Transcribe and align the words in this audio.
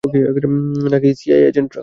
নাকি 0.91 1.09
সিআইএ 1.19 1.45
এজেন্টরা? 1.47 1.79